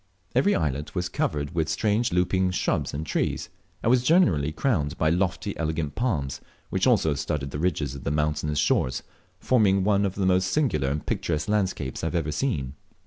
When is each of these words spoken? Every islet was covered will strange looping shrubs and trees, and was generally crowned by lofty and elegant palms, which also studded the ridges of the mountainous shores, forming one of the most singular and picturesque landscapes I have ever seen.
Every 0.33 0.55
islet 0.55 0.95
was 0.95 1.09
covered 1.09 1.53
will 1.53 1.67
strange 1.67 2.11
looping 2.11 2.49
shrubs 2.49 2.91
and 2.91 3.05
trees, 3.05 3.49
and 3.83 3.91
was 3.91 4.01
generally 4.03 4.51
crowned 4.51 4.97
by 4.97 5.11
lofty 5.11 5.51
and 5.51 5.59
elegant 5.59 5.93
palms, 5.93 6.41
which 6.71 6.87
also 6.87 7.13
studded 7.13 7.51
the 7.51 7.59
ridges 7.59 7.93
of 7.93 8.03
the 8.03 8.09
mountainous 8.09 8.57
shores, 8.57 9.03
forming 9.39 9.83
one 9.83 10.03
of 10.03 10.15
the 10.15 10.25
most 10.25 10.47
singular 10.49 10.89
and 10.89 11.05
picturesque 11.05 11.47
landscapes 11.47 12.03
I 12.03 12.07
have 12.07 12.15
ever 12.15 12.31
seen. 12.31 12.73